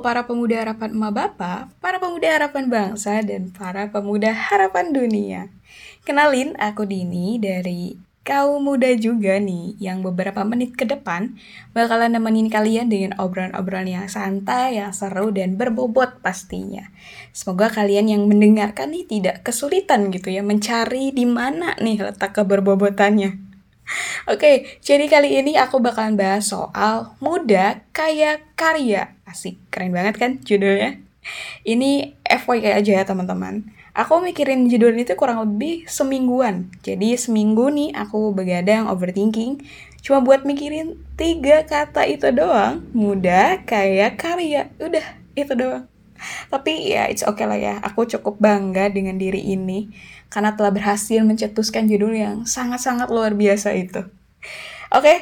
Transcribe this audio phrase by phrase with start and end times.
[0.00, 5.52] Para pemuda harapan emak bapak, para pemuda harapan bangsa, dan para pemuda harapan dunia.
[6.08, 11.36] Kenalin, aku Dini dari kaum muda juga nih, yang beberapa menit ke depan
[11.76, 16.88] bakalan nemenin kalian dengan obrolan-obrolan yang santai, yang seru, dan berbobot pastinya.
[17.36, 23.51] Semoga kalian yang mendengarkan nih tidak kesulitan gitu ya, mencari di mana nih letak keberbobotannya.
[24.30, 29.18] Oke, jadi kali ini aku bakalan bahas soal muda kaya karya.
[29.26, 31.02] Asik, keren banget kan judulnya?
[31.62, 33.66] Ini FYI aja ya teman-teman.
[33.92, 36.72] Aku mikirin judul itu kurang lebih semingguan.
[36.80, 39.60] Jadi seminggu nih aku begadang overthinking.
[40.00, 42.80] Cuma buat mikirin tiga kata itu doang.
[42.96, 44.72] Muda, kaya, karya.
[44.80, 45.04] Udah,
[45.36, 45.91] itu doang.
[46.48, 47.74] Tapi ya it's okay lah ya.
[47.82, 49.90] Aku cukup bangga dengan diri ini.
[50.32, 54.06] Karena telah berhasil mencetuskan judul yang sangat-sangat luar biasa itu.
[54.92, 55.18] Oke, okay,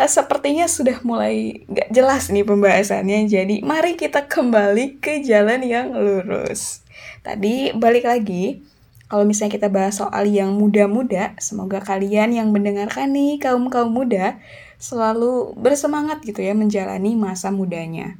[0.00, 3.28] eh, sepertinya sudah mulai gak jelas nih pembahasannya.
[3.28, 6.80] Jadi mari kita kembali ke jalan yang lurus.
[7.20, 8.64] Tadi balik lagi,
[9.12, 14.40] kalau misalnya kita bahas soal yang muda-muda, semoga kalian yang mendengarkan nih kaum-kaum muda
[14.80, 18.16] selalu bersemangat gitu ya menjalani masa mudanya.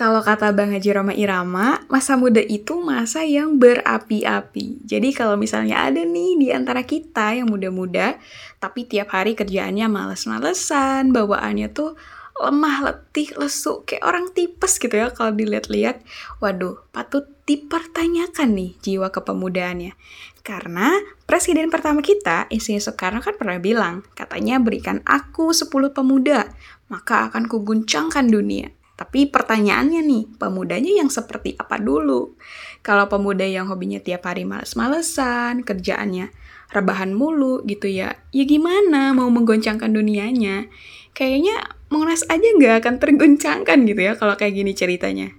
[0.00, 4.80] Kalau kata Bang Haji Roma Irama, masa muda itu masa yang berapi-api.
[4.80, 8.16] Jadi kalau misalnya ada nih di antara kita yang muda-muda,
[8.56, 12.00] tapi tiap hari kerjaannya males-malesan, bawaannya tuh
[12.32, 16.00] lemah, letih, lesu, kayak orang tipes gitu ya kalau dilihat-lihat.
[16.40, 19.92] Waduh, patut dipertanyakan nih jiwa kepemudaannya.
[20.40, 20.96] Karena
[21.28, 26.48] presiden pertama kita, Insinyur Soekarno kan pernah bilang, katanya berikan aku 10 pemuda,
[26.88, 28.79] maka akan kuguncangkan dunia.
[29.00, 32.36] Tapi pertanyaannya nih, pemudanya yang seperti apa dulu?
[32.84, 36.28] Kalau pemuda yang hobinya tiap hari males-malesan, kerjaannya
[36.68, 40.68] rebahan mulu gitu ya, ya gimana mau menggoncangkan dunianya?
[41.16, 45.34] Kayaknya Monas aja nggak akan tergoncangkan gitu ya kalau kayak gini ceritanya.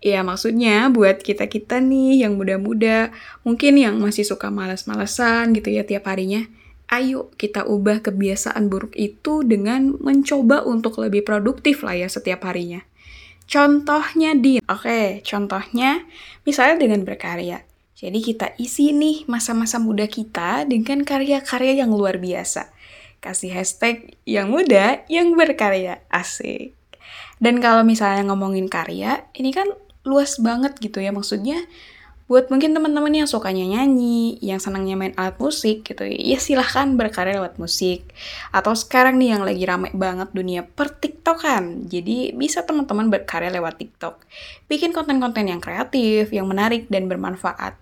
[0.00, 3.12] Ya maksudnya buat kita-kita nih yang muda-muda,
[3.44, 6.48] mungkin yang masih suka males-malesan gitu ya tiap harinya,
[6.88, 12.80] ayo kita ubah kebiasaan buruk itu dengan mencoba untuk lebih produktif lah ya setiap harinya.
[13.52, 16.08] Contohnya di, oke, contohnya
[16.48, 17.60] misalnya dengan berkarya.
[17.92, 22.72] Jadi kita isi nih masa-masa muda kita dengan karya-karya yang luar biasa.
[23.20, 26.00] Kasih hashtag yang muda, yang berkarya.
[26.08, 26.72] Asik.
[27.44, 29.68] Dan kalau misalnya ngomongin karya, ini kan
[30.08, 31.12] luas banget gitu ya.
[31.12, 31.60] Maksudnya
[32.30, 37.42] buat mungkin teman-teman yang sukanya nyanyi, yang senangnya main alat musik gitu, ya silahkan berkarya
[37.42, 38.08] lewat musik.
[38.54, 43.82] Atau sekarang nih yang lagi rame banget dunia per TikTokan, jadi bisa teman-teman berkarya lewat
[43.82, 44.22] TikTok.
[44.70, 47.76] Bikin konten-konten yang kreatif, yang menarik dan bermanfaat.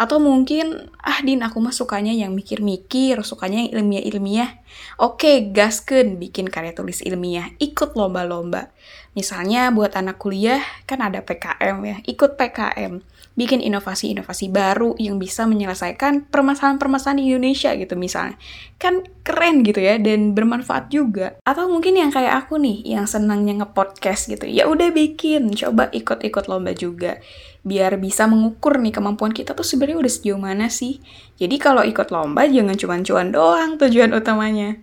[0.00, 4.60] Atau mungkin, ah Din, aku mah sukanya yang mikir-mikir, sukanya yang ilmiah-ilmiah.
[4.96, 8.72] Oke, gasken bikin karya tulis ilmiah, ikut lomba-lomba.
[9.12, 13.04] Misalnya buat anak kuliah, kan ada PKM ya, ikut PKM
[13.40, 18.36] bikin inovasi-inovasi baru yang bisa menyelesaikan permasalahan-permasalahan di Indonesia gitu misalnya.
[18.76, 21.40] Kan keren gitu ya dan bermanfaat juga.
[21.48, 24.44] Atau mungkin yang kayak aku nih yang senangnya nge-podcast gitu.
[24.44, 27.16] Ya udah bikin, coba ikut-ikut lomba juga.
[27.64, 31.00] Biar bisa mengukur nih kemampuan kita tuh sebenarnya udah sejauh mana sih.
[31.40, 34.76] Jadi kalau ikut lomba jangan cuan-cuan doang tujuan utamanya.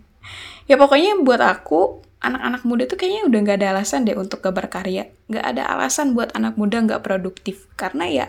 [0.66, 4.50] Ya pokoknya buat aku anak-anak muda tuh kayaknya udah nggak ada alasan deh untuk gak
[4.50, 5.14] berkarya.
[5.28, 7.68] Nggak ada alasan buat anak muda nggak produktif.
[7.76, 8.26] Karena ya,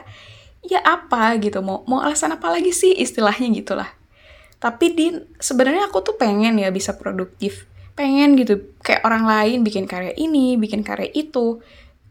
[0.63, 1.63] ya apa gitu.
[1.63, 3.89] Mau, mau alasan apa lagi sih istilahnya gitulah.
[4.59, 5.07] Tapi di
[5.39, 7.65] sebenarnya aku tuh pengen ya bisa produktif.
[7.95, 11.59] Pengen gitu, kayak orang lain bikin karya ini, bikin karya itu.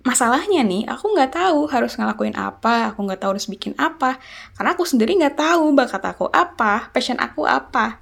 [0.04, 4.16] Masalahnya nih, aku nggak tahu harus ngelakuin apa, aku nggak tahu harus bikin apa.
[4.56, 8.00] Karena aku sendiri nggak tahu bakat aku apa, passion aku apa.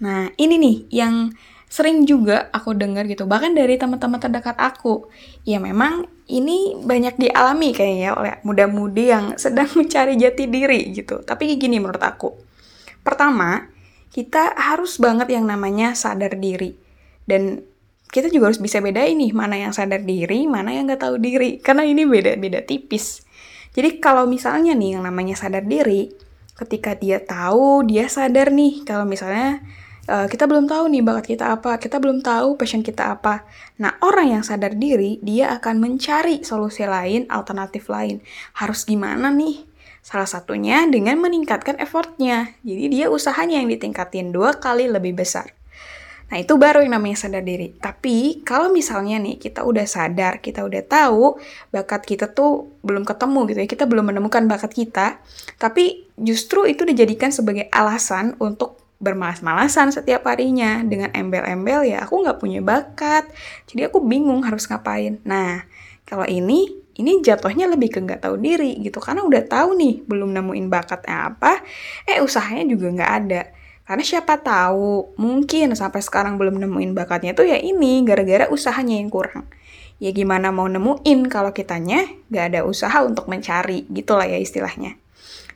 [0.00, 1.34] Nah, ini nih yang
[1.68, 3.28] sering juga aku dengar gitu.
[3.28, 5.06] Bahkan dari teman-teman terdekat aku.
[5.44, 11.20] Ya memang ini banyak dialami kayaknya oleh muda-mudi yang sedang mencari jati diri gitu.
[11.22, 12.32] Tapi gini menurut aku.
[13.04, 13.68] Pertama
[14.08, 16.74] kita harus banget yang namanya sadar diri.
[17.28, 17.60] Dan
[18.08, 21.60] kita juga harus bisa beda ini mana yang sadar diri mana yang nggak tahu diri.
[21.60, 23.20] Karena ini beda-beda tipis.
[23.76, 26.08] Jadi kalau misalnya nih yang namanya sadar diri
[26.56, 28.88] ketika dia tahu dia sadar nih.
[28.88, 29.60] Kalau misalnya
[30.08, 33.44] uh, kita belum tahu nih bakat kita apa, kita belum tahu passion kita apa.
[33.78, 38.24] Nah, orang yang sadar diri, dia akan mencari solusi lain, alternatif lain.
[38.56, 39.68] Harus gimana nih?
[40.00, 42.56] Salah satunya dengan meningkatkan effortnya.
[42.64, 45.52] Jadi dia usahanya yang ditingkatin dua kali lebih besar.
[46.28, 47.72] Nah, itu baru yang namanya sadar diri.
[47.72, 51.40] Tapi, kalau misalnya nih, kita udah sadar, kita udah tahu
[51.72, 55.24] bakat kita tuh belum ketemu gitu ya, kita belum menemukan bakat kita,
[55.56, 62.38] tapi justru itu dijadikan sebagai alasan untuk bermalas-malasan setiap harinya dengan embel-embel ya aku nggak
[62.42, 63.30] punya bakat
[63.70, 65.62] jadi aku bingung harus ngapain nah
[66.08, 66.64] Kalau ini,
[66.96, 68.96] ini jatuhnya lebih ke nggak tahu diri gitu.
[68.96, 71.60] Karena udah tahu nih, belum nemuin bakatnya apa,
[72.08, 73.42] eh usahanya juga nggak ada.
[73.84, 79.12] Karena siapa tahu, mungkin sampai sekarang belum nemuin bakatnya tuh ya ini, gara-gara usahanya yang
[79.12, 79.44] kurang.
[80.00, 84.96] Ya gimana mau nemuin kalau kitanya nggak ada usaha untuk mencari, gitulah ya istilahnya.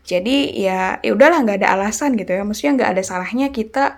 [0.02, 2.42] Jadi ya ya udahlah nggak ada alasan gitu ya.
[2.42, 3.96] Maksudnya nggak ada salahnya kita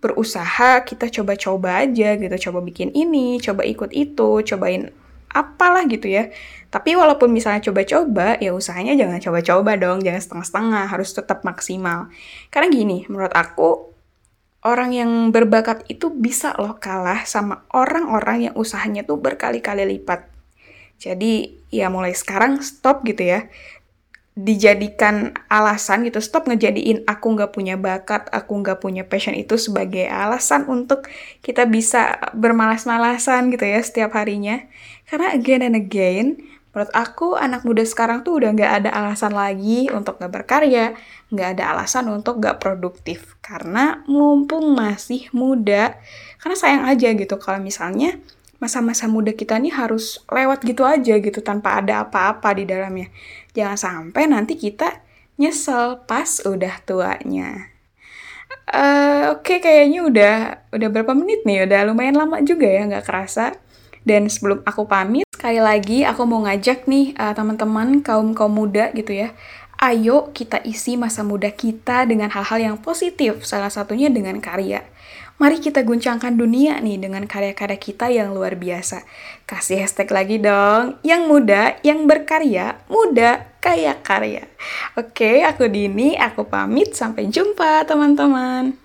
[0.00, 4.92] berusaha, kita coba-coba aja gitu, coba bikin ini, coba ikut itu, cobain
[5.32, 6.30] apalah gitu ya.
[6.68, 12.12] Tapi walaupun misalnya coba-coba, ya usahanya jangan coba-coba dong, jangan setengah-setengah, harus tetap maksimal.
[12.52, 13.96] Karena gini, menurut aku
[14.66, 20.28] orang yang berbakat itu bisa loh kalah sama orang-orang yang usahanya tuh berkali-kali lipat.
[20.96, 23.46] Jadi ya mulai sekarang stop gitu ya
[24.36, 30.04] dijadikan alasan gitu stop ngejadiin aku nggak punya bakat aku nggak punya passion itu sebagai
[30.12, 31.08] alasan untuk
[31.40, 34.60] kita bisa bermalas-malasan gitu ya setiap harinya.
[35.08, 36.36] Karena again and again
[36.76, 40.92] menurut aku anak muda sekarang tuh udah nggak ada alasan lagi untuk nggak berkarya
[41.32, 43.40] nggak ada alasan untuk nggak produktif.
[43.40, 45.96] Karena mumpung masih muda
[46.44, 48.20] karena sayang aja gitu kalau misalnya
[48.56, 53.12] masa-masa muda kita nih harus lewat gitu aja gitu tanpa ada apa-apa di dalamnya.
[53.52, 55.04] Jangan sampai nanti kita
[55.36, 57.72] nyesel pas udah tuanya.
[58.66, 60.34] Uh, Oke, okay, kayaknya udah
[60.74, 61.66] udah berapa menit nih?
[61.70, 63.54] Udah lumayan lama juga ya, nggak kerasa.
[64.06, 68.94] Dan sebelum aku pamit, sekali lagi aku mau ngajak nih uh, teman-teman kaum kaum muda
[68.94, 69.34] gitu ya.
[69.76, 74.86] Ayo kita isi masa muda kita dengan hal-hal yang positif, salah satunya dengan karya.
[75.36, 79.04] Mari kita guncangkan dunia nih dengan karya-karya kita yang luar biasa.
[79.44, 84.48] Kasih hashtag lagi dong, yang muda, yang berkarya, muda, kaya karya.
[84.96, 88.72] Oke, aku Dini, aku pamit, sampai jumpa teman-teman.